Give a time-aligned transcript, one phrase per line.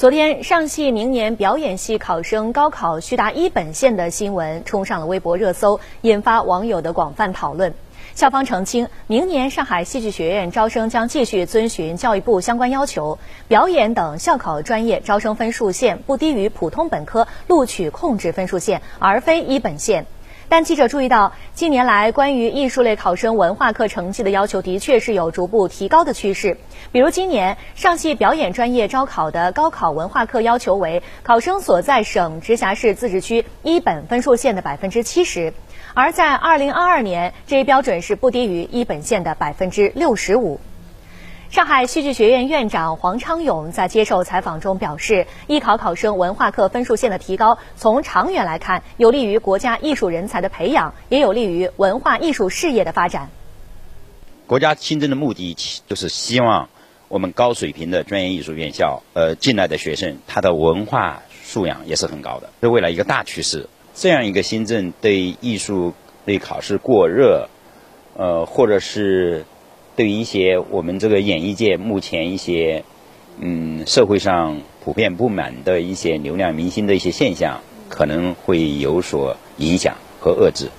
[0.00, 7.74] 昨天，上戏明年表演系考生高考需达一本线的新闻冲上了微博热搜，引发网友的广泛讨论。
[8.14, 20.06] 校方澄清，明年上海戏剧学院招生将继续遵循教育部相关要求，表演等校考专业招生分数线不低于普通本科录取控制分数线，而非一本线。
[20.50, 26.58] 但记者注意到，近年来关于艺术类考生文化课成绩的要求的确是有逐步提高的趋势。
[26.90, 35.54] 比如今年上戏表演专业招考的高考文化课要求为考生所在省、直辖市自治区一本分数线的百分之七十，
[35.94, 40.58] 而在二零二二年，这一标准是不低于一本线的百分之六十五。
[41.50, 53.30] 上海戏剧学院院长黄昌勇在接受采访中表示，艺考考生文化课分数线的提高，从长远来看，有利于国家艺术人才的培养，也有利于文化艺术事业的发展。
[54.46, 55.56] 国家新增的目的
[55.88, 56.68] 就是希望
[57.08, 63.68] 我们高水平的专业艺术院校，呃，进来的学生他的文化素养也是很高的，是未来一个大趋势。
[63.92, 65.94] 这样一个新政对艺术
[66.26, 67.48] 类考试过热，
[68.16, 69.44] 呃，或者是。
[70.00, 72.82] 对于一些我们这个演艺界目前一些
[73.38, 80.70] 嗯社会上普遍不满的一些流量明星的一些现象，可能会有所影响和遏制。